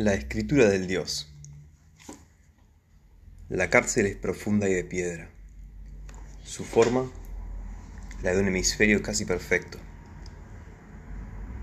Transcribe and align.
La 0.00 0.14
escritura 0.14 0.68
del 0.68 0.86
Dios. 0.86 1.28
La 3.48 3.68
cárcel 3.68 4.06
es 4.06 4.14
profunda 4.14 4.68
y 4.68 4.72
de 4.72 4.84
piedra. 4.84 5.28
Su 6.44 6.62
forma, 6.62 7.10
la 8.22 8.32
de 8.32 8.40
un 8.40 8.46
hemisferio 8.46 9.02
casi 9.02 9.24
perfecto. 9.24 9.78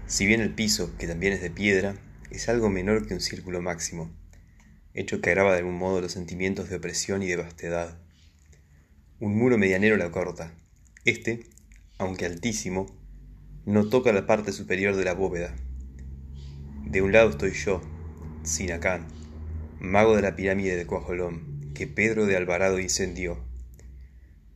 Si 0.06 0.26
bien 0.26 0.42
el 0.42 0.54
piso, 0.54 0.98
que 0.98 1.08
también 1.08 1.32
es 1.32 1.42
de 1.42 1.50
piedra, 1.50 1.96
es 2.30 2.50
algo 2.50 2.70
menor 2.70 3.08
que 3.08 3.14
un 3.14 3.22
círculo 3.22 3.62
máximo, 3.62 4.12
hecho 4.94 5.22
que 5.22 5.30
agrava 5.30 5.54
de 5.54 5.60
algún 5.60 5.78
modo 5.78 6.02
los 6.02 6.12
sentimientos 6.12 6.70
de 6.70 6.76
opresión 6.76 7.24
y 7.24 7.28
de 7.28 7.38
vastedad. 7.38 7.98
Un 9.22 9.38
muro 9.38 9.58
medianero 9.58 9.96
la 9.96 10.12
corta. 10.12 10.52
Este, 11.06 11.46
aunque 11.98 12.26
altísimo, 12.26 12.88
no 13.66 13.88
toca 13.88 14.12
la 14.12 14.28
parte 14.28 14.52
superior 14.52 14.98
de 14.98 15.06
la 15.06 15.14
bóveda. 15.14 15.56
De 16.84 17.02
un 17.02 17.14
lado 17.14 17.30
estoy 17.30 17.54
yo, 17.54 17.82
Sinacán, 18.46 19.08
mago 19.80 20.16
de 20.16 20.22
la 20.22 20.36
pirámide 20.36 20.76
de 20.76 20.86
Coajolón, 20.86 21.72
que 21.74 21.88
Pedro 21.88 22.28
de 22.28 22.38
Alvarado 22.38 22.80
incendió. 22.80 23.44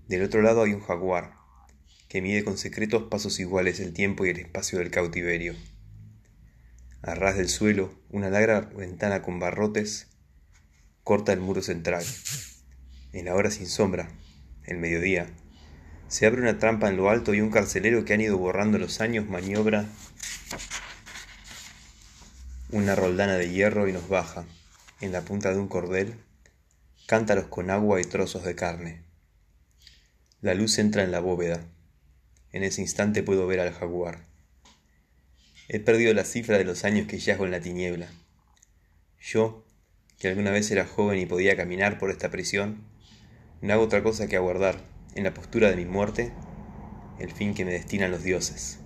Del 0.08 0.24
otro 0.24 0.44
lado 0.44 0.62
hay 0.62 0.74
un 0.74 0.82
jaguar, 0.82 1.34
que 2.08 2.22
mide 2.22 2.44
con 2.44 2.58
secretos 2.58 3.04
pasos 3.10 3.40
iguales 3.40 3.80
el 3.80 3.94
tiempo 3.94 4.26
y 4.26 4.30
el 4.30 4.38
espacio 4.38 4.78
del 4.78 4.92
cautiverio. 4.92 5.56
A 7.02 7.16
ras 7.16 7.36
del 7.36 7.50
suelo, 7.50 7.92
una 8.10 8.30
larga 8.30 8.62
ventana 8.62 9.24
con 9.24 9.40
barrotes 9.40 10.08
corta 11.04 11.34
el 11.34 11.40
muro 11.40 11.64
central. 11.64 12.06
En 13.12 13.26
la 13.26 13.34
hora 13.34 13.50
sin 13.50 13.66
sombra, 13.66 14.10
el 14.66 14.78
mediodía, 14.78 15.28
se 16.08 16.28
abre 16.28 16.42
una 16.42 16.60
trampa 16.60 16.90
en 16.90 16.98
lo 16.98 17.10
alto 17.10 17.34
y 17.34 17.42
un 17.42 17.50
carcelero 17.50 18.06
que 18.06 18.14
han 18.14 18.22
ido 18.22 18.38
borrando 18.38 18.78
los 18.78 19.02
años 19.02 19.28
maniobra 19.28 19.88
una 22.72 22.94
roldana 22.96 23.36
de 23.36 23.50
hierro 23.50 23.88
y 23.88 23.94
nos 23.94 24.08
baja, 24.10 24.46
en 25.02 25.12
la 25.12 25.22
punta 25.22 25.52
de 25.52 25.58
un 25.58 25.68
cordel, 25.68 26.14
cántaros 27.08 27.48
con 27.48 27.72
agua 27.72 28.00
y 28.00 28.04
trozos 28.04 28.44
de 28.44 28.54
carne. 28.54 29.02
La 30.42 30.54
luz 30.54 30.78
entra 30.78 31.04
en 31.04 31.12
la 31.12 31.20
bóveda. 31.20 31.66
En 32.52 32.64
ese 32.64 32.82
instante 32.82 33.24
puedo 33.24 33.48
ver 33.48 33.60
al 33.60 33.74
jaguar. 33.74 34.26
He 35.68 35.80
perdido 35.80 36.14
la 36.14 36.24
cifra 36.24 36.60
de 36.60 36.64
los 36.64 36.84
años 36.84 37.08
que 37.08 37.18
yago 37.18 37.46
en 37.46 37.52
la 37.52 37.60
tiniebla. 37.60 38.08
Yo, 39.20 39.66
que 40.20 40.28
alguna 40.28 40.52
vez 40.52 40.70
era 40.70 40.86
joven 40.86 41.20
y 41.20 41.26
podía 41.26 41.58
caminar 41.58 41.98
por 41.98 42.12
esta 42.12 42.30
prisión, 42.30 42.84
no 43.62 43.74
hago 43.74 43.84
otra 43.84 44.04
cosa 44.04 44.28
que 44.28 44.36
aguardar, 44.36 44.80
en 45.16 45.24
la 45.24 45.34
postura 45.34 45.70
de 45.70 45.76
mi 45.76 45.86
muerte, 45.86 46.32
el 47.20 47.32
fin 47.32 47.56
que 47.56 47.66
me 47.66 47.72
destinan 47.72 48.12
los 48.12 48.24
dioses. 48.24 48.79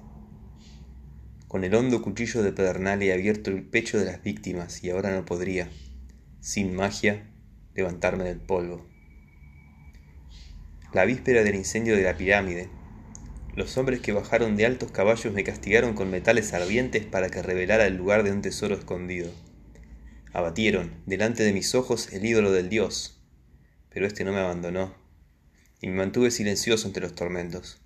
Con 1.53 1.63
el 1.63 1.75
hondo 1.75 2.01
cuchillo 2.01 2.41
de 2.41 2.51
pedernal 2.51 3.03
he 3.03 3.13
abierto 3.13 3.51
el 3.51 3.61
pecho 3.61 3.99
de 3.99 4.05
las 4.05 4.23
víctimas 4.23 4.83
y 4.83 4.89
ahora 4.89 5.15
no 5.15 5.23
podría, 5.23 5.69
sin 6.39 6.73
magia, 6.73 7.29
levantarme 7.75 8.23
del 8.23 8.39
polvo. 8.39 8.89
La 10.93 11.05
víspera 11.05 11.43
del 11.43 11.53
incendio 11.53 11.95
de 11.95 12.01
la 12.01 12.17
pirámide, 12.17 12.71
los 13.55 13.77
hombres 13.77 13.99
que 13.99 14.13
bajaron 14.13 14.57
de 14.57 14.65
altos 14.65 14.91
caballos 14.91 15.31
me 15.31 15.43
castigaron 15.43 15.93
con 15.93 16.09
metales 16.09 16.53
ardientes 16.53 17.05
para 17.05 17.29
que 17.29 17.43
revelara 17.43 17.85
el 17.85 17.97
lugar 17.97 18.23
de 18.23 18.31
un 18.31 18.41
tesoro 18.41 18.73
escondido. 18.73 19.31
Abatieron, 20.33 21.03
delante 21.05 21.43
de 21.43 21.53
mis 21.53 21.75
ojos, 21.75 22.11
el 22.13 22.25
ídolo 22.25 22.51
del 22.51 22.69
dios, 22.69 23.23
pero 23.91 24.07
éste 24.07 24.23
no 24.23 24.33
me 24.33 24.39
abandonó, 24.39 24.95
y 25.81 25.87
me 25.89 25.97
mantuve 25.97 26.31
silencioso 26.31 26.87
ante 26.87 26.99
los 26.99 27.13
tormentos. 27.13 27.79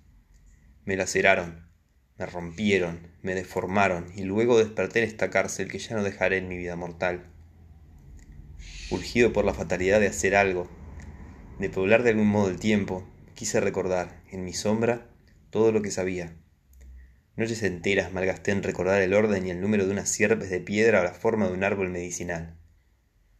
Me 0.86 0.96
laceraron, 0.96 1.67
me 2.18 2.26
rompieron, 2.26 3.06
me 3.22 3.34
deformaron 3.34 4.12
y 4.16 4.24
luego 4.24 4.58
desperté 4.58 5.00
en 5.00 5.08
esta 5.08 5.30
cárcel 5.30 5.68
que 5.68 5.78
ya 5.78 5.94
no 5.94 6.02
dejaré 6.02 6.38
en 6.38 6.48
mi 6.48 6.56
vida 6.56 6.74
mortal. 6.74 7.30
Urgido 8.90 9.32
por 9.32 9.44
la 9.44 9.54
fatalidad 9.54 10.00
de 10.00 10.08
hacer 10.08 10.34
algo, 10.34 10.68
de 11.58 11.70
poblar 11.70 12.02
de 12.02 12.10
algún 12.10 12.28
modo 12.28 12.48
el 12.48 12.58
tiempo, 12.58 13.06
quise 13.34 13.60
recordar, 13.60 14.20
en 14.30 14.44
mi 14.44 14.52
sombra, 14.52 15.06
todo 15.50 15.70
lo 15.70 15.80
que 15.80 15.90
sabía. 15.90 16.34
Noches 17.36 17.62
enteras 17.62 18.12
malgasté 18.12 18.50
en 18.50 18.64
recordar 18.64 19.00
el 19.00 19.14
orden 19.14 19.46
y 19.46 19.50
el 19.50 19.60
número 19.60 19.86
de 19.86 19.92
unas 19.92 20.08
sierpes 20.08 20.50
de 20.50 20.58
piedra 20.58 21.00
o 21.00 21.04
la 21.04 21.14
forma 21.14 21.46
de 21.46 21.52
un 21.52 21.62
árbol 21.62 21.88
medicinal. 21.88 22.58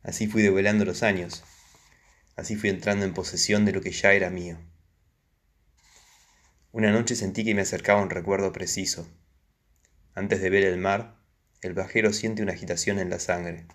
Así 0.05 0.29
fui 0.29 0.43
develando 0.43 0.85
los 0.85 1.03
años, 1.03 1.43
así 2.37 2.55
fui 2.55 2.71
entrando 2.71 3.05
en 3.05 3.13
posesión 3.13 3.65
de 3.65 3.73
lo 3.73 3.81
que 3.81 3.91
ya 3.91 4.13
era 4.13 4.31
mío. 4.31 4.57
Una 6.79 6.93
noche 6.93 7.17
sentí 7.17 7.45
que 7.45 7.57
me 7.57 7.63
acercaba 7.63 8.01
un 8.01 8.09
recuerdo 8.09 8.53
preciso. 8.53 9.09
Antes 10.15 10.41
de 10.41 10.49
ver 10.49 10.63
el 10.63 10.79
mar, 10.79 11.17
el 11.61 11.75
viajero 11.75 12.13
siente 12.13 12.41
una 12.41 12.53
agitación 12.53 13.01
en 13.01 13.11
la 13.11 13.19
sangre. 13.19 13.67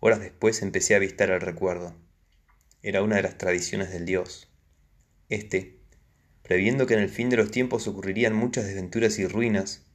Horas 0.00 0.18
después 0.18 0.60
empecé 0.62 0.94
a 0.94 0.96
avistar 0.96 1.30
el 1.30 1.40
recuerdo. 1.40 1.94
Era 2.82 3.00
una 3.00 3.14
de 3.14 3.22
las 3.22 3.38
tradiciones 3.38 3.92
del 3.92 4.06
dios. 4.06 4.52
Este, 5.28 5.78
previendo 6.42 6.88
que 6.88 6.94
en 6.94 7.00
el 7.00 7.10
fin 7.10 7.30
de 7.30 7.36
los 7.36 7.52
tiempos 7.52 7.86
ocurrirían 7.86 8.34
muchas 8.34 8.66
desventuras 8.66 9.20
y 9.20 9.28
ruinas, 9.28 9.86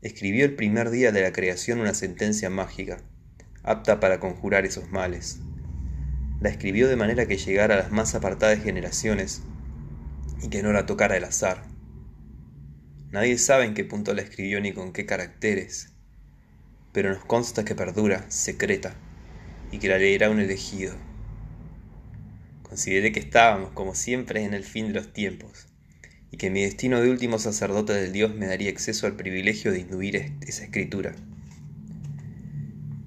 escribió 0.00 0.46
el 0.46 0.56
primer 0.56 0.88
día 0.88 1.12
de 1.12 1.20
la 1.20 1.34
creación 1.34 1.80
una 1.80 1.92
sentencia 1.92 2.48
mágica, 2.48 3.02
apta 3.62 4.00
para 4.00 4.20
conjurar 4.20 4.64
esos 4.64 4.90
males. 4.90 5.40
La 6.40 6.48
escribió 6.48 6.88
de 6.88 6.96
manera 6.96 7.26
que 7.26 7.36
llegara 7.36 7.74
a 7.74 7.78
las 7.78 7.90
más 7.90 8.14
apartadas 8.14 8.62
generaciones 8.62 9.42
y 10.42 10.48
que 10.48 10.62
no 10.62 10.72
la 10.72 10.86
tocara 10.86 11.16
el 11.16 11.24
azar. 11.24 11.62
Nadie 13.10 13.38
sabe 13.38 13.64
en 13.64 13.74
qué 13.74 13.84
punto 13.84 14.14
la 14.14 14.22
escribió 14.22 14.60
ni 14.60 14.72
con 14.72 14.92
qué 14.92 15.06
caracteres, 15.06 15.92
pero 16.92 17.10
nos 17.10 17.24
consta 17.24 17.64
que 17.64 17.74
perdura, 17.74 18.24
secreta, 18.30 18.94
y 19.70 19.78
que 19.78 19.88
la 19.88 19.98
leerá 19.98 20.30
un 20.30 20.40
elegido. 20.40 20.94
Consideré 22.62 23.12
que 23.12 23.20
estábamos, 23.20 23.70
como 23.72 23.94
siempre, 23.94 24.44
en 24.44 24.54
el 24.54 24.64
fin 24.64 24.88
de 24.88 24.94
los 24.94 25.12
tiempos, 25.12 25.66
y 26.30 26.38
que 26.38 26.50
mi 26.50 26.62
destino 26.62 27.00
de 27.00 27.10
último 27.10 27.38
sacerdote 27.38 27.92
del 27.92 28.12
Dios 28.12 28.34
me 28.34 28.46
daría 28.46 28.70
acceso 28.70 29.06
al 29.06 29.16
privilegio 29.16 29.72
de 29.72 29.80
induir 29.80 30.34
esa 30.40 30.64
escritura. 30.64 31.14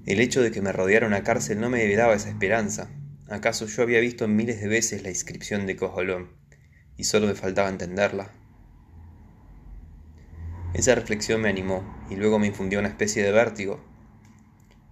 El 0.06 0.20
hecho 0.20 0.40
de 0.40 0.52
que 0.52 0.62
me 0.62 0.70
rodeara 0.70 1.08
una 1.08 1.24
cárcel 1.24 1.60
no 1.60 1.68
me 1.68 1.96
daba 1.96 2.14
esa 2.14 2.28
esperanza. 2.28 2.88
¿Acaso 3.28 3.66
yo 3.66 3.82
había 3.82 3.98
visto 3.98 4.28
miles 4.28 4.60
de 4.60 4.68
veces 4.68 5.02
la 5.02 5.10
inscripción 5.10 5.66
de 5.66 5.74
Cojolón? 5.74 6.45
Y 6.96 7.04
solo 7.04 7.26
me 7.26 7.34
faltaba 7.34 7.68
entenderla. 7.68 8.30
Esa 10.74 10.94
reflexión 10.94 11.40
me 11.40 11.48
animó 11.48 11.82
y 12.10 12.16
luego 12.16 12.38
me 12.38 12.48
infundió 12.48 12.78
una 12.78 12.88
especie 12.88 13.22
de 13.22 13.32
vértigo. 13.32 13.80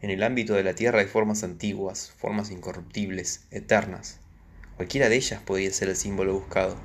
En 0.01 0.11
el 0.11 0.23
ámbito 0.23 0.55
de 0.55 0.63
la 0.63 0.75
Tierra 0.75 1.01
hay 1.01 1.07
formas 1.07 1.45
antiguas, 1.45 2.13
formas 2.17 2.51
incorruptibles, 2.51 3.47
eternas. 3.51 4.19
Cualquiera 4.77 5.09
de 5.09 5.17
ellas 5.17 5.43
podía 5.43 5.71
ser 5.71 5.89
el 5.89 5.97
símbolo 5.97 6.35
buscado. 6.35 6.77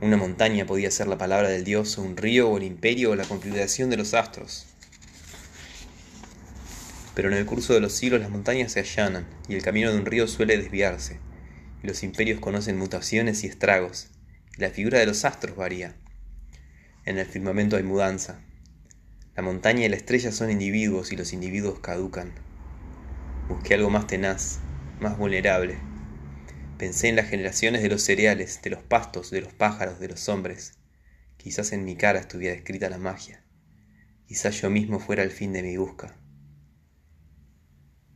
Una 0.00 0.16
montaña 0.16 0.66
podía 0.66 0.90
ser 0.90 1.08
la 1.08 1.18
palabra 1.18 1.48
del 1.48 1.64
dios, 1.64 1.98
o 1.98 2.02
un 2.02 2.16
río, 2.16 2.48
o 2.48 2.56
el 2.56 2.62
imperio, 2.62 3.10
o 3.10 3.16
la 3.16 3.24
configuración 3.24 3.90
de 3.90 3.96
los 3.96 4.14
astros. 4.14 4.66
Pero 7.14 7.28
en 7.32 7.34
el 7.36 7.46
curso 7.46 7.74
de 7.74 7.80
los 7.80 7.94
siglos 7.94 8.20
las 8.20 8.30
montañas 8.30 8.72
se 8.72 8.80
allanan, 8.80 9.26
y 9.48 9.54
el 9.56 9.62
camino 9.62 9.90
de 9.90 9.98
un 9.98 10.06
río 10.06 10.28
suele 10.28 10.56
desviarse, 10.56 11.18
los 11.86 12.02
imperios 12.02 12.40
conocen 12.40 12.76
mutaciones 12.76 13.44
y 13.44 13.46
estragos, 13.46 14.10
y 14.56 14.60
la 14.60 14.70
figura 14.70 14.98
de 14.98 15.06
los 15.06 15.24
astros 15.24 15.56
varía. 15.56 15.94
En 17.04 17.18
el 17.18 17.26
firmamento 17.26 17.76
hay 17.76 17.84
mudanza. 17.84 18.40
La 19.36 19.42
montaña 19.42 19.86
y 19.86 19.88
la 19.88 19.96
estrella 19.96 20.32
son 20.32 20.50
individuos 20.50 21.12
y 21.12 21.16
los 21.16 21.32
individuos 21.32 21.78
caducan. 21.78 22.32
Busqué 23.48 23.74
algo 23.74 23.88
más 23.88 24.06
tenaz, 24.06 24.58
más 25.00 25.16
vulnerable. 25.16 25.78
Pensé 26.76 27.08
en 27.08 27.16
las 27.16 27.28
generaciones 27.28 27.82
de 27.82 27.88
los 27.88 28.02
cereales, 28.02 28.60
de 28.62 28.70
los 28.70 28.82
pastos, 28.82 29.30
de 29.30 29.40
los 29.40 29.52
pájaros, 29.52 30.00
de 30.00 30.08
los 30.08 30.28
hombres. 30.28 30.74
Quizás 31.36 31.72
en 31.72 31.84
mi 31.84 31.96
cara 31.96 32.18
estuviera 32.18 32.54
escrita 32.54 32.90
la 32.90 32.98
magia. 32.98 33.42
Quizás 34.26 34.60
yo 34.60 34.68
mismo 34.68 35.00
fuera 35.00 35.22
el 35.22 35.30
fin 35.30 35.52
de 35.52 35.62
mi 35.62 35.76
busca. 35.76 36.17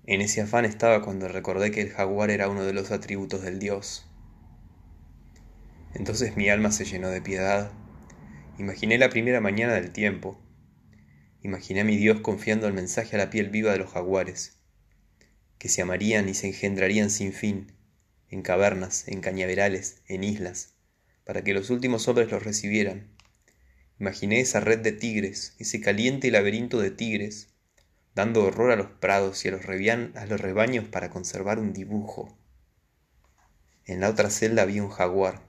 En 0.04 0.20
ese 0.20 0.40
afán 0.40 0.64
estaba 0.64 1.00
cuando 1.02 1.28
recordé 1.28 1.70
que 1.70 1.80
el 1.80 1.90
jaguar 1.90 2.30
era 2.30 2.48
uno 2.48 2.64
de 2.64 2.72
los 2.72 2.90
atributos 2.90 3.42
del 3.42 3.60
dios. 3.60 4.04
Entonces 5.94 6.36
mi 6.36 6.48
alma 6.48 6.72
se 6.72 6.84
llenó 6.84 7.08
de 7.08 7.22
piedad. 7.22 7.70
Imaginé 8.58 8.98
la 8.98 9.10
primera 9.10 9.40
mañana 9.40 9.74
del 9.74 9.92
tiempo. 9.92 10.40
Imaginé 11.42 11.82
a 11.82 11.84
mi 11.84 11.96
Dios 11.96 12.20
confiando 12.20 12.66
el 12.66 12.72
mensaje 12.72 13.14
a 13.14 13.18
la 13.18 13.30
piel 13.30 13.50
viva 13.50 13.70
de 13.70 13.78
los 13.78 13.90
jaguares, 13.90 14.58
que 15.58 15.68
se 15.68 15.82
amarían 15.82 16.28
y 16.28 16.34
se 16.34 16.48
engendrarían 16.48 17.10
sin 17.10 17.32
fin, 17.32 17.72
en 18.28 18.42
cavernas, 18.42 19.06
en 19.06 19.20
cañaverales, 19.20 20.02
en 20.08 20.24
islas, 20.24 20.74
para 21.24 21.44
que 21.44 21.54
los 21.54 21.70
últimos 21.70 22.08
hombres 22.08 22.30
los 22.30 22.42
recibieran. 22.42 23.08
Imaginé 24.00 24.40
esa 24.40 24.58
red 24.58 24.80
de 24.80 24.92
tigres, 24.92 25.54
ese 25.58 25.80
caliente 25.80 26.30
laberinto 26.32 26.80
de 26.80 26.90
tigres, 26.90 27.51
dando 28.14 28.44
horror 28.44 28.70
a 28.70 28.76
los 28.76 28.88
prados 28.88 29.44
y 29.44 29.48
a 29.48 29.52
los, 29.52 29.64
a 29.64 30.26
los 30.26 30.40
rebaños 30.40 30.86
para 30.88 31.10
conservar 31.10 31.58
un 31.58 31.72
dibujo. 31.72 32.36
En 33.84 34.00
la 34.00 34.10
otra 34.10 34.30
celda 34.30 34.62
había 34.62 34.82
un 34.82 34.90
jaguar. 34.90 35.42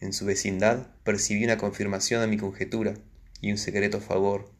En 0.00 0.12
su 0.12 0.24
vecindad 0.24 0.88
percibí 1.02 1.44
una 1.44 1.58
confirmación 1.58 2.20
de 2.20 2.26
mi 2.26 2.36
conjetura 2.36 2.94
y 3.40 3.50
un 3.50 3.58
secreto 3.58 4.00
favor. 4.00 4.50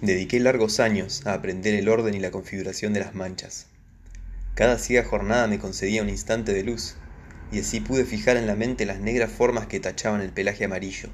Dediqué 0.00 0.40
largos 0.40 0.80
años 0.80 1.26
a 1.26 1.34
aprender 1.34 1.74
el 1.74 1.88
orden 1.88 2.14
y 2.14 2.20
la 2.20 2.30
configuración 2.30 2.92
de 2.92 3.00
las 3.00 3.14
manchas. 3.14 3.68
Cada 4.54 4.78
ciega 4.78 5.04
jornada 5.04 5.46
me 5.46 5.58
concedía 5.58 6.02
un 6.02 6.08
instante 6.08 6.52
de 6.52 6.62
luz, 6.62 6.96
y 7.52 7.60
así 7.60 7.80
pude 7.80 8.04
fijar 8.04 8.36
en 8.36 8.46
la 8.46 8.56
mente 8.56 8.84
las 8.84 8.98
negras 8.98 9.30
formas 9.30 9.66
que 9.66 9.78
tachaban 9.78 10.20
el 10.20 10.32
pelaje 10.32 10.64
amarillo. 10.64 11.10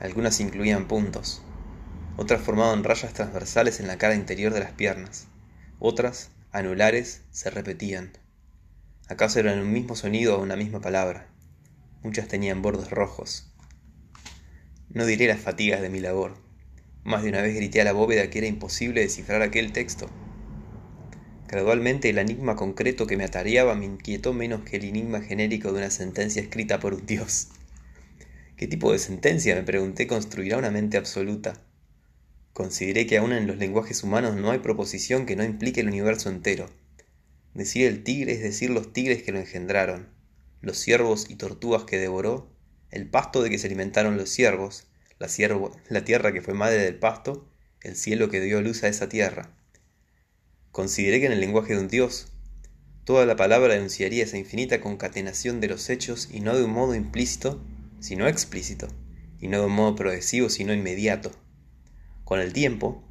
Algunas 0.00 0.40
incluían 0.40 0.88
puntos, 0.88 1.42
otras 2.16 2.40
formaban 2.40 2.82
rayas 2.82 3.12
transversales 3.12 3.80
en 3.80 3.86
la 3.86 3.98
cara 3.98 4.14
interior 4.14 4.52
de 4.52 4.60
las 4.60 4.72
piernas, 4.72 5.28
otras, 5.78 6.30
anulares, 6.50 7.22
se 7.30 7.50
repetían. 7.50 8.12
¿Acaso 9.08 9.38
eran 9.38 9.58
un 9.58 9.72
mismo 9.72 9.94
sonido 9.94 10.36
o 10.36 10.42
una 10.42 10.56
misma 10.56 10.80
palabra? 10.80 11.28
Muchas 12.02 12.28
tenían 12.28 12.62
bordes 12.62 12.90
rojos. 12.90 13.52
No 14.88 15.04
diré 15.04 15.26
las 15.26 15.40
fatigas 15.40 15.82
de 15.82 15.90
mi 15.90 16.00
labor, 16.00 16.38
más 17.04 17.22
de 17.22 17.28
una 17.28 17.42
vez 17.42 17.54
grité 17.54 17.82
a 17.82 17.84
la 17.84 17.92
bóveda 17.92 18.30
que 18.30 18.38
era 18.38 18.46
imposible 18.46 19.02
descifrar 19.02 19.42
aquel 19.42 19.72
texto. 19.72 20.08
Gradualmente 21.48 22.08
el 22.08 22.18
enigma 22.18 22.56
concreto 22.56 23.06
que 23.06 23.16
me 23.16 23.24
atareaba 23.24 23.74
me 23.74 23.84
inquietó 23.84 24.32
menos 24.32 24.62
que 24.62 24.78
el 24.78 24.84
enigma 24.86 25.20
genérico 25.20 25.70
de 25.70 25.78
una 25.78 25.90
sentencia 25.90 26.40
escrita 26.40 26.80
por 26.80 26.94
un 26.94 27.06
dios. 27.06 27.48
¿Qué 28.56 28.66
tipo 28.66 28.90
de 28.90 28.98
sentencia, 28.98 29.54
me 29.54 29.62
pregunté, 29.62 30.06
construirá 30.06 30.56
una 30.56 30.70
mente 30.70 30.96
absoluta? 30.96 31.65
Consideré 32.56 33.06
que 33.06 33.18
aún 33.18 33.34
en 33.34 33.46
los 33.46 33.58
lenguajes 33.58 34.02
humanos 34.02 34.34
no 34.34 34.50
hay 34.50 34.60
proposición 34.60 35.26
que 35.26 35.36
no 35.36 35.44
implique 35.44 35.82
el 35.82 35.88
universo 35.88 36.30
entero. 36.30 36.70
Decir 37.52 37.86
el 37.86 38.02
tigre 38.02 38.32
es 38.32 38.40
decir 38.40 38.70
los 38.70 38.94
tigres 38.94 39.22
que 39.22 39.30
lo 39.30 39.38
engendraron, 39.38 40.08
los 40.62 40.78
ciervos 40.78 41.26
y 41.28 41.34
tortugas 41.34 41.84
que 41.84 41.98
devoró, 41.98 42.50
el 42.90 43.10
pasto 43.10 43.42
de 43.42 43.50
que 43.50 43.58
se 43.58 43.66
alimentaron 43.66 44.16
los 44.16 44.30
ciervos, 44.30 44.86
la, 45.18 45.28
la 45.90 46.04
tierra 46.06 46.32
que 46.32 46.40
fue 46.40 46.54
madre 46.54 46.78
del 46.78 46.98
pasto, 46.98 47.46
el 47.82 47.94
cielo 47.94 48.30
que 48.30 48.40
dio 48.40 48.62
luz 48.62 48.84
a 48.84 48.88
esa 48.88 49.10
tierra. 49.10 49.54
Consideré 50.72 51.20
que 51.20 51.26
en 51.26 51.32
el 51.32 51.40
lenguaje 51.40 51.74
de 51.74 51.80
un 51.80 51.88
Dios, 51.88 52.32
toda 53.04 53.26
la 53.26 53.36
palabra 53.36 53.74
denunciaría 53.74 54.24
esa 54.24 54.38
infinita 54.38 54.80
concatenación 54.80 55.60
de 55.60 55.68
los 55.68 55.90
hechos 55.90 56.30
y 56.32 56.40
no 56.40 56.56
de 56.56 56.64
un 56.64 56.72
modo 56.72 56.94
implícito, 56.94 57.62
sino 58.00 58.26
explícito, 58.26 58.88
y 59.42 59.48
no 59.48 59.60
de 59.60 59.66
un 59.66 59.72
modo 59.72 59.94
progresivo, 59.94 60.48
sino 60.48 60.72
inmediato. 60.72 61.32
Con 62.26 62.40
el 62.40 62.52
tiempo, 62.52 63.04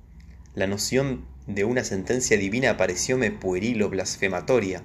la 0.55 0.67
noción 0.67 1.25
de 1.47 1.63
una 1.63 1.85
sentencia 1.85 2.37
divina 2.37 2.71
aparecióme 2.71 3.31
pueril 3.31 3.81
o 3.81 3.89
blasfematoria. 3.89 4.83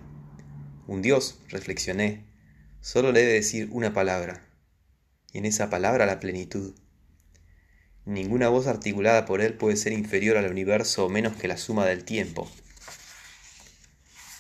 Un 0.87 1.03
Dios, 1.03 1.41
reflexioné, 1.49 2.23
solo 2.81 3.11
le 3.11 3.23
debe 3.23 3.33
decir 3.33 3.69
una 3.73 3.93
palabra, 3.93 4.47
y 5.33 5.39
en 5.39 5.47
esa 5.47 5.69
palabra 5.69 6.07
la 6.07 6.21
plenitud. 6.21 6.77
Ninguna 8.05 8.49
voz 8.49 8.69
articulada 8.69 9.27
por 9.27 9.41
él 9.41 9.55
puede 9.55 9.77
ser 9.77 9.93
inferior 9.93 10.37
al 10.37 10.49
universo 10.49 11.07
o 11.07 11.09
menos 11.09 11.35
que 11.35 11.49
la 11.49 11.57
suma 11.57 11.85
del 11.85 12.05
tiempo. 12.05 12.49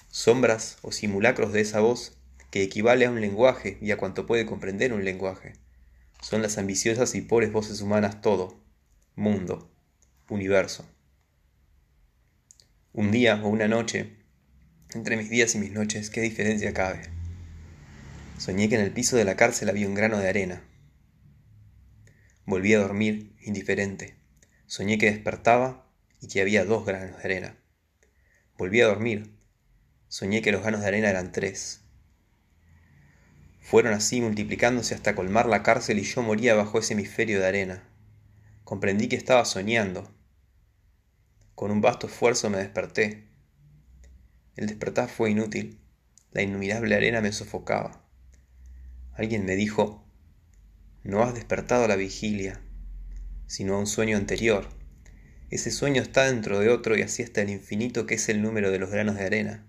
Sombras 0.09 0.79
o 0.83 0.93
simulacros 0.93 1.53
de 1.53 1.63
esa 1.63 1.81
voz, 1.81 2.17
que 2.53 2.63
equivale 2.63 3.07
a 3.07 3.11
un 3.11 3.21
lenguaje 3.21 3.77
y 3.81 3.91
a 3.91 3.97
cuanto 3.97 4.25
puede 4.25 4.47
comprender 4.47 4.93
un 4.93 5.05
lenguaje, 5.05 5.55
son 6.23 6.43
las 6.43 6.59
ambiciosas 6.59 7.17
y 7.17 7.23
pobres 7.23 7.51
voces 7.51 7.81
humanas 7.81 8.21
todo, 8.21 8.63
mundo, 9.17 9.69
universo. 10.35 10.89
Un 12.93 13.11
día 13.11 13.41
o 13.45 13.49
una 13.49 13.69
noche, 13.69 14.17
entre 14.95 15.17
mis 15.17 15.31
días 15.31 15.55
y 15.55 15.59
mis 15.59 15.73
noches, 15.73 16.11
¿qué 16.11 16.21
diferencia 16.21 16.73
cabe? 16.73 17.03
Soñé 18.39 18.69
que 18.69 18.77
en 18.77 18.81
el 18.81 18.93
piso 18.93 19.17
de 19.17 19.25
la 19.25 19.37
cárcel 19.37 19.69
había 19.69 19.87
un 19.87 19.95
grano 19.95 20.19
de 20.19 20.29
arena, 20.29 20.63
Volví 22.51 22.75
a 22.75 22.81
dormir, 22.81 23.37
indiferente. 23.43 24.17
Soñé 24.67 24.99
que 24.99 25.09
despertaba 25.09 25.87
y 26.21 26.27
que 26.27 26.41
había 26.41 26.65
dos 26.65 26.85
granos 26.85 27.19
de 27.19 27.23
arena. 27.23 27.57
Volví 28.59 28.81
a 28.81 28.87
dormir. 28.87 29.39
Soñé 30.09 30.43
que 30.43 30.51
los 30.51 30.63
granos 30.63 30.81
de 30.81 30.89
arena 30.89 31.11
eran 31.11 31.31
tres. 31.31 31.83
Fueron 33.61 33.93
así 33.93 34.21
multiplicándose 34.21 34.97
hasta 34.97 35.15
colmar 35.15 35.47
la 35.47 35.63
cárcel 35.63 36.01
y 36.01 36.03
yo 36.03 36.23
moría 36.23 36.55
bajo 36.55 36.81
ese 36.81 36.95
hemisferio 36.95 37.39
de 37.39 37.47
arena. 37.47 37.89
Comprendí 38.65 39.07
que 39.07 39.15
estaba 39.15 39.45
soñando. 39.45 40.13
Con 41.61 41.71
un 41.71 41.83
vasto 41.83 42.07
esfuerzo 42.07 42.49
me 42.49 42.57
desperté. 42.57 43.29
El 44.57 44.67
despertar 44.67 45.11
fue 45.11 45.31
inútil. 45.31 45.79
La 46.31 46.41
innumerable 46.41 46.95
arena 46.95 47.21
me 47.21 47.33
sofocaba. 47.33 48.03
Alguien 49.13 49.45
me 49.45 49.57
dijo, 49.57 50.03
no 51.03 51.23
has 51.23 51.35
despertado 51.35 51.85
a 51.85 51.89
la 51.89 51.97
vigilia, 51.97 52.63
sino 53.47 53.75
a 53.75 53.79
un 53.79 53.87
sueño 53.87 54.17
anterior. 54.17 54.71
Ese 55.51 55.71
sueño 55.71 56.01
está 56.01 56.25
dentro 56.25 56.61
de 56.61 56.71
otro 56.71 56.97
y 56.97 57.03
así 57.03 57.23
hasta 57.23 57.43
el 57.43 57.51
infinito 57.51 58.07
que 58.07 58.15
es 58.15 58.31
el 58.31 58.41
número 58.41 58.71
de 58.71 58.79
los 58.79 58.89
granos 58.89 59.17
de 59.17 59.27
arena. 59.27 59.67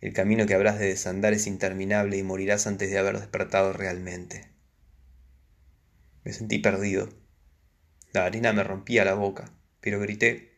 El 0.00 0.12
camino 0.12 0.46
que 0.46 0.54
habrás 0.54 0.78
de 0.78 0.86
desandar 0.86 1.32
es 1.32 1.48
interminable 1.48 2.16
y 2.16 2.22
morirás 2.22 2.68
antes 2.68 2.92
de 2.92 2.98
haber 2.98 3.18
despertado 3.18 3.72
realmente. 3.72 4.52
Me 6.22 6.32
sentí 6.32 6.60
perdido. 6.60 7.08
La 8.12 8.24
arena 8.24 8.52
me 8.52 8.62
rompía 8.62 9.04
la 9.04 9.14
boca, 9.14 9.50
pero 9.80 9.98
grité, 9.98 10.55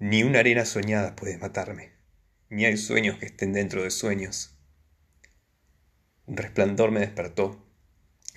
ni 0.00 0.24
una 0.24 0.40
arena 0.40 0.64
soñada 0.64 1.14
puede 1.14 1.38
matarme, 1.38 1.92
ni 2.48 2.64
hay 2.64 2.76
sueños 2.76 3.18
que 3.18 3.26
estén 3.26 3.52
dentro 3.52 3.84
de 3.84 3.92
sueños. 3.92 4.58
Un 6.26 6.36
resplandor 6.36 6.90
me 6.90 7.00
despertó 7.00 7.70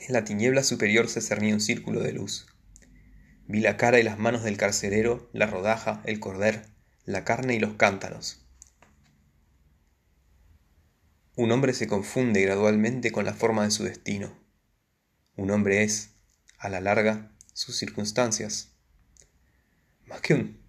en 0.08 0.14
la 0.14 0.26
tiniebla 0.26 0.64
superior 0.64 1.08
se 1.08 1.22
cernía 1.22 1.54
un 1.54 1.62
círculo 1.62 2.02
de 2.02 2.12
luz. 2.12 2.48
Vi 3.48 3.62
la 3.62 3.78
cara 3.78 4.00
y 4.00 4.04
las 4.04 4.20
manos 4.20 4.44
del 4.44 4.58
carcelero, 4.58 5.30
la 5.32 5.48
rodaja, 5.48 6.02
el 6.06 6.20
corder, 6.20 6.66
la 7.06 7.24
carne 7.24 7.56
y 7.56 7.60
los 7.60 7.76
cántaros. 7.76 8.46
Un 11.36 11.52
hombre 11.54 11.74
se 11.74 11.88
confunde 11.88 12.42
gradualmente 12.42 13.12
con 13.12 13.24
la 13.24 13.34
forma 13.34 13.64
de 13.64 13.72
su 13.72 13.86
destino. 13.86 14.38
Un 15.38 15.52
hombre 15.52 15.84
es, 15.84 16.12
a 16.58 16.68
la 16.68 16.82
larga, 16.82 17.32
sus 17.54 17.78
circunstancias. 17.78 18.74
Más 20.06 20.20
que 20.20 20.34
un, 20.34 20.63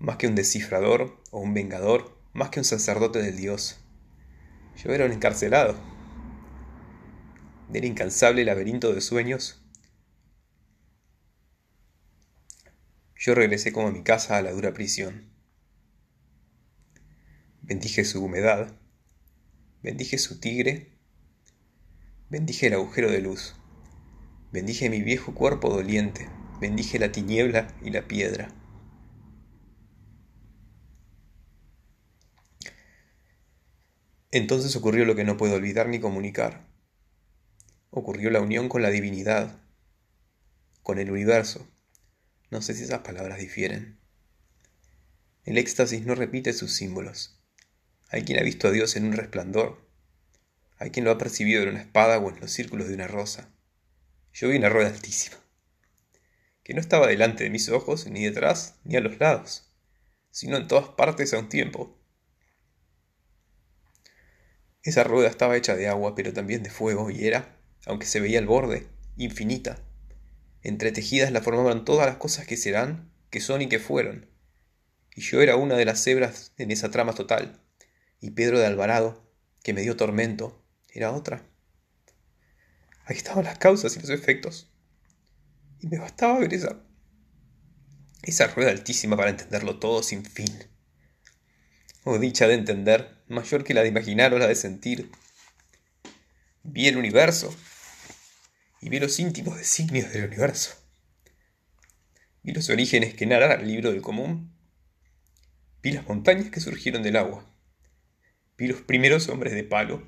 más 0.00 0.16
que 0.16 0.26
un 0.26 0.34
descifrador 0.34 1.22
o 1.30 1.38
un 1.38 1.54
vengador, 1.54 2.18
más 2.32 2.48
que 2.48 2.58
un 2.58 2.64
sacerdote 2.64 3.22
del 3.22 3.36
Dios. 3.36 3.78
Yo 4.76 4.92
era 4.92 5.04
un 5.04 5.12
encarcelado 5.12 5.76
del 7.68 7.84
incansable 7.84 8.44
laberinto 8.44 8.92
de 8.92 9.00
sueños, 9.00 9.62
yo 13.14 13.34
regresé 13.34 13.72
como 13.72 13.88
a 13.88 13.92
mi 13.92 14.02
casa 14.02 14.38
a 14.38 14.42
la 14.42 14.50
dura 14.50 14.72
prisión. 14.72 15.30
Bendije 17.60 18.04
su 18.04 18.24
humedad, 18.24 18.74
bendije 19.82 20.16
su 20.16 20.40
tigre, 20.40 20.96
bendije 22.30 22.68
el 22.68 22.74
agujero 22.74 23.10
de 23.10 23.20
luz, 23.20 23.54
bendije 24.52 24.88
mi 24.88 25.02
viejo 25.02 25.34
cuerpo 25.34 25.68
doliente, 25.68 26.30
bendije 26.60 26.98
la 26.98 27.12
tiniebla 27.12 27.76
y 27.82 27.90
la 27.90 28.08
piedra. 28.08 28.59
Entonces 34.30 34.74
ocurrió 34.76 35.04
lo 35.04 35.16
que 35.16 35.24
no 35.24 35.36
puedo 35.36 35.54
olvidar 35.54 35.88
ni 35.88 36.00
comunicar 36.00 36.70
ocurrió 37.90 38.30
la 38.30 38.40
unión 38.40 38.68
con 38.68 38.82
la 38.82 38.90
divinidad, 38.90 39.60
con 40.82 40.98
el 40.98 41.10
universo. 41.10 41.68
No 42.50 42.62
sé 42.62 42.74
si 42.74 42.84
esas 42.84 43.00
palabras 43.00 43.38
difieren. 43.38 43.98
El 45.44 45.58
éxtasis 45.58 46.06
no 46.06 46.14
repite 46.14 46.52
sus 46.52 46.72
símbolos. 46.72 47.40
Hay 48.10 48.22
quien 48.22 48.38
ha 48.38 48.42
visto 48.42 48.68
a 48.68 48.70
Dios 48.70 48.96
en 48.96 49.06
un 49.06 49.12
resplandor. 49.12 49.88
Hay 50.78 50.90
quien 50.90 51.04
lo 51.04 51.10
ha 51.10 51.18
percibido 51.18 51.62
en 51.62 51.70
una 51.70 51.80
espada 51.80 52.18
o 52.18 52.30
en 52.30 52.40
los 52.40 52.52
círculos 52.52 52.88
de 52.88 52.94
una 52.94 53.08
rosa. 53.08 53.52
Yo 54.32 54.48
vi 54.48 54.56
una 54.56 54.68
rueda 54.68 54.88
altísima, 54.88 55.36
que 56.62 56.72
no 56.72 56.80
estaba 56.80 57.08
delante 57.08 57.44
de 57.44 57.50
mis 57.50 57.68
ojos, 57.68 58.06
ni 58.06 58.24
detrás, 58.24 58.76
ni 58.84 58.96
a 58.96 59.00
los 59.00 59.18
lados, 59.18 59.72
sino 60.30 60.56
en 60.56 60.68
todas 60.68 60.88
partes 60.90 61.34
a 61.34 61.38
un 61.40 61.48
tiempo. 61.48 61.99
Esa 64.82 65.04
rueda 65.04 65.28
estaba 65.28 65.56
hecha 65.56 65.76
de 65.76 65.88
agua, 65.88 66.14
pero 66.14 66.32
también 66.32 66.62
de 66.62 66.70
fuego, 66.70 67.10
y 67.10 67.26
era 67.26 67.60
aunque 67.86 68.06
se 68.06 68.20
veía 68.20 68.38
el 68.38 68.46
borde, 68.46 68.88
infinita. 69.16 69.78
Entretejidas 70.62 71.32
la 71.32 71.40
formaban 71.40 71.84
todas 71.84 72.06
las 72.06 72.16
cosas 72.16 72.46
que 72.46 72.56
serán, 72.56 73.10
que 73.30 73.40
son 73.40 73.62
y 73.62 73.68
que 73.68 73.78
fueron. 73.78 74.28
Y 75.14 75.22
yo 75.22 75.40
era 75.40 75.56
una 75.56 75.76
de 75.76 75.84
las 75.84 76.02
cebras 76.02 76.52
en 76.58 76.70
esa 76.70 76.90
trama 76.90 77.14
total. 77.14 77.60
Y 78.20 78.30
Pedro 78.30 78.58
de 78.58 78.66
Alvarado, 78.66 79.26
que 79.62 79.72
me 79.72 79.82
dio 79.82 79.96
tormento, 79.96 80.62
era 80.92 81.12
otra. 81.12 81.46
Aquí 83.06 83.18
estaban 83.18 83.44
las 83.44 83.58
causas 83.58 83.96
y 83.96 84.00
los 84.00 84.10
efectos. 84.10 84.70
Y 85.80 85.88
me 85.88 85.98
bastaba 85.98 86.38
ver 86.38 86.52
esa, 86.52 86.80
esa 88.22 88.46
rueda 88.48 88.70
altísima 88.70 89.16
para 89.16 89.30
entenderlo 89.30 89.78
todo 89.78 90.02
sin 90.02 90.24
fin. 90.24 90.52
Oh 92.02 92.18
dicha 92.18 92.46
de 92.46 92.54
entender, 92.54 93.14
mayor 93.28 93.62
que 93.62 93.74
la 93.74 93.82
de 93.82 93.88
imaginar 93.88 94.32
o 94.32 94.38
la 94.38 94.46
de 94.46 94.54
sentir. 94.54 95.10
Vi 96.62 96.88
el 96.88 96.96
universo, 96.96 97.54
y 98.80 98.88
vi 98.88 98.98
los 98.98 99.20
íntimos 99.20 99.58
designios 99.58 100.10
del 100.10 100.24
universo. 100.24 100.74
Vi 102.42 102.52
los 102.52 102.70
orígenes 102.70 103.12
que 103.12 103.26
narra 103.26 103.52
el 103.54 103.68
libro 103.68 103.92
del 103.92 104.00
común. 104.00 104.50
Vi 105.82 105.92
las 105.92 106.08
montañas 106.08 106.48
que 106.50 106.60
surgieron 106.60 107.02
del 107.02 107.16
agua. 107.16 107.44
Vi 108.56 108.66
los 108.66 108.80
primeros 108.80 109.28
hombres 109.28 109.52
de 109.52 109.64
palo. 109.64 110.02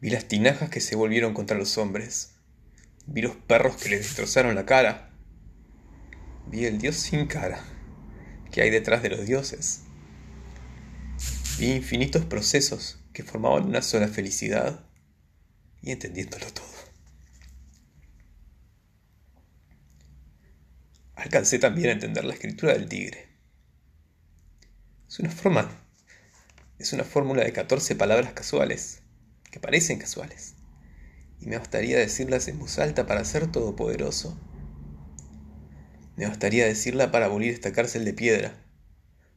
Vi 0.00 0.08
las 0.08 0.26
tinajas 0.26 0.70
que 0.70 0.80
se 0.80 0.96
volvieron 0.96 1.34
contra 1.34 1.58
los 1.58 1.76
hombres. 1.76 2.36
Vi 3.04 3.20
los 3.20 3.36
perros 3.36 3.76
que 3.76 3.90
le 3.90 3.98
destrozaron 3.98 4.54
la 4.54 4.64
cara. 4.64 5.10
Vi 6.46 6.64
el 6.64 6.78
dios 6.78 6.96
sin 6.96 7.26
cara 7.26 7.62
que 8.52 8.62
hay 8.62 8.70
detrás 8.70 9.02
de 9.02 9.08
los 9.08 9.26
dioses. 9.26 9.80
Vi 11.58 11.72
infinitos 11.72 12.24
procesos 12.26 12.98
que 13.12 13.24
formaban 13.24 13.64
una 13.64 13.82
sola 13.82 14.06
felicidad 14.06 14.84
y 15.80 15.90
entendiéndolo 15.90 16.46
todo. 16.52 16.66
Alcancé 21.16 21.58
también 21.58 21.88
a 21.88 21.92
entender 21.92 22.24
la 22.24 22.34
escritura 22.34 22.74
del 22.74 22.88
tigre. 22.88 23.28
Es 25.08 25.18
una 25.18 25.30
forma, 25.30 25.70
es 26.78 26.92
una 26.92 27.04
fórmula 27.04 27.44
de 27.44 27.52
14 27.52 27.96
palabras 27.96 28.32
casuales, 28.32 29.02
que 29.50 29.60
parecen 29.60 29.98
casuales, 29.98 30.54
y 31.40 31.46
me 31.46 31.58
bastaría 31.58 31.98
decirlas 31.98 32.48
en 32.48 32.58
voz 32.58 32.78
alta 32.78 33.06
para 33.06 33.24
ser 33.24 33.50
todopoderoso. 33.50 34.38
Me 36.16 36.26
bastaría 36.26 36.66
decirla 36.66 37.10
para 37.10 37.26
abolir 37.26 37.52
esta 37.52 37.72
cárcel 37.72 38.04
de 38.04 38.12
piedra, 38.12 38.54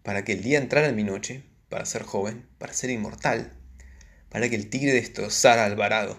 para 0.04 0.26
que 0.26 0.34
el 0.34 0.44
día 0.44 0.58
entrara 0.58 0.88
en 0.88 0.96
mi 0.96 1.04
noche, 1.04 1.44
para 1.70 1.86
ser 1.86 2.04
joven, 2.04 2.48
para 2.58 2.74
ser 2.74 2.90
inmortal, 2.90 3.54
para 4.30 4.50
que 4.50 4.56
el 4.56 4.70
tigre 4.70 4.94
destrozara 4.94 5.64
a 5.64 5.66
Alvarado, 5.66 6.18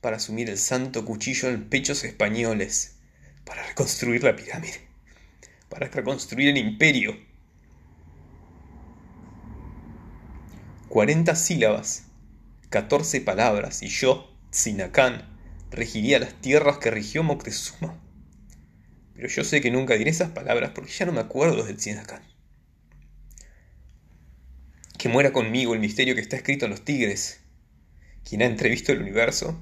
para 0.00 0.16
asumir 0.16 0.48
el 0.48 0.58
santo 0.58 1.04
cuchillo 1.04 1.48
en 1.48 1.68
pechos 1.68 2.04
españoles, 2.04 2.96
para 3.44 3.66
reconstruir 3.66 4.22
la 4.22 4.36
pirámide, 4.36 4.80
para 5.68 5.88
reconstruir 5.88 6.48
el 6.50 6.58
imperio. 6.58 7.16
Cuarenta 10.88 11.34
sílabas, 11.34 12.04
catorce 12.68 13.20
palabras, 13.20 13.82
y 13.82 13.88
yo, 13.88 14.32
Sinacán, 14.50 15.28
regiría 15.70 16.18
las 16.18 16.34
tierras 16.34 16.78
que 16.78 16.90
rigió 16.90 17.22
Moctezuma. 17.22 17.98
Pero 19.14 19.28
yo 19.28 19.44
sé 19.44 19.60
que 19.60 19.70
nunca 19.70 19.94
diré 19.94 20.10
esas 20.10 20.30
palabras 20.30 20.72
porque 20.74 20.92
ya 20.92 21.06
no 21.06 21.12
me 21.12 21.20
acuerdo 21.20 21.64
del 21.64 21.80
Sinacán. 21.80 22.22
Que 24.98 25.08
muera 25.08 25.32
conmigo 25.32 25.74
el 25.74 25.80
misterio 25.80 26.14
que 26.14 26.20
está 26.20 26.36
escrito 26.36 26.66
en 26.66 26.72
los 26.72 26.84
tigres. 26.84 27.40
Quien 28.24 28.42
ha 28.42 28.46
entrevisto 28.46 28.92
el 28.92 29.00
universo 29.00 29.58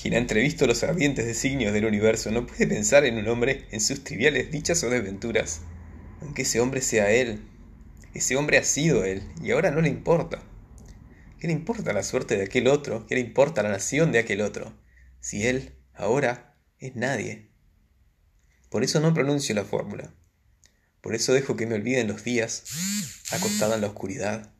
quien 0.00 0.14
ha 0.14 0.18
entrevisto 0.18 0.66
los 0.66 0.82
ardientes 0.82 1.24
designios 1.24 1.72
del 1.72 1.86
universo 1.86 2.30
no 2.30 2.46
puede 2.46 2.66
pensar 2.66 3.04
en 3.04 3.16
un 3.16 3.28
hombre 3.28 3.66
en 3.70 3.80
sus 3.80 4.02
triviales 4.02 4.50
dichas 4.50 4.82
o 4.82 4.90
desventuras, 4.90 5.62
aunque 6.20 6.42
ese 6.42 6.60
hombre 6.60 6.80
sea 6.80 7.10
él. 7.12 7.40
Ese 8.12 8.36
hombre 8.36 8.58
ha 8.58 8.64
sido 8.64 9.04
él, 9.04 9.22
y 9.42 9.52
ahora 9.52 9.70
no 9.70 9.80
le 9.80 9.88
importa. 9.88 10.42
¿Qué 11.38 11.46
le 11.46 11.52
importa 11.52 11.92
la 11.92 12.02
suerte 12.02 12.36
de 12.36 12.44
aquel 12.44 12.66
otro? 12.68 13.06
¿Qué 13.06 13.14
le 13.14 13.20
importa 13.20 13.62
la 13.62 13.70
nación 13.70 14.12
de 14.12 14.18
aquel 14.18 14.40
otro? 14.40 14.76
Si 15.20 15.46
él, 15.46 15.74
ahora, 15.94 16.53
es 16.86 16.96
nadie. 16.96 17.48
Por 18.70 18.84
eso 18.84 19.00
no 19.00 19.14
pronuncio 19.14 19.54
la 19.54 19.64
fórmula. 19.64 20.14
Por 21.00 21.14
eso 21.14 21.34
dejo 21.34 21.56
que 21.56 21.66
me 21.66 21.74
olviden 21.74 22.08
los 22.08 22.24
días, 22.24 22.64
acostado 23.30 23.74
en 23.74 23.82
la 23.82 23.88
oscuridad, 23.88 24.53